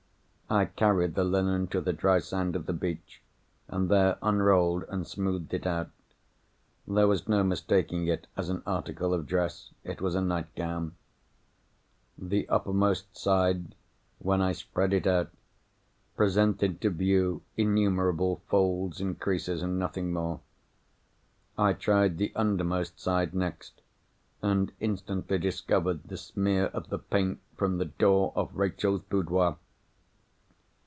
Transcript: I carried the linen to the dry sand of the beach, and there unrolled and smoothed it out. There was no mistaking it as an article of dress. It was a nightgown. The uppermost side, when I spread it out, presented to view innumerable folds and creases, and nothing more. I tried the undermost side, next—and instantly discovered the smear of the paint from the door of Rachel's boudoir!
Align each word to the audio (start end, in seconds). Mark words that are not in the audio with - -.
I 0.53 0.65
carried 0.65 1.15
the 1.15 1.23
linen 1.23 1.67
to 1.67 1.79
the 1.79 1.93
dry 1.93 2.19
sand 2.19 2.57
of 2.57 2.65
the 2.65 2.73
beach, 2.73 3.21
and 3.69 3.87
there 3.87 4.17
unrolled 4.21 4.83
and 4.89 5.07
smoothed 5.07 5.53
it 5.53 5.65
out. 5.65 5.89
There 6.85 7.07
was 7.07 7.29
no 7.29 7.41
mistaking 7.41 8.07
it 8.07 8.27
as 8.35 8.49
an 8.49 8.61
article 8.65 9.13
of 9.13 9.25
dress. 9.25 9.71
It 9.85 10.01
was 10.01 10.13
a 10.13 10.19
nightgown. 10.19 10.97
The 12.17 12.49
uppermost 12.49 13.15
side, 13.17 13.75
when 14.19 14.41
I 14.41 14.51
spread 14.51 14.91
it 14.91 15.07
out, 15.07 15.31
presented 16.17 16.81
to 16.81 16.89
view 16.89 17.43
innumerable 17.55 18.41
folds 18.49 18.99
and 18.99 19.17
creases, 19.17 19.63
and 19.63 19.79
nothing 19.79 20.11
more. 20.11 20.41
I 21.57 21.71
tried 21.71 22.17
the 22.17 22.33
undermost 22.35 22.99
side, 22.99 23.33
next—and 23.33 24.73
instantly 24.81 25.37
discovered 25.37 26.03
the 26.03 26.17
smear 26.17 26.65
of 26.65 26.89
the 26.89 26.99
paint 26.99 27.39
from 27.55 27.77
the 27.77 27.85
door 27.85 28.33
of 28.35 28.53
Rachel's 28.57 28.99
boudoir! 29.03 29.57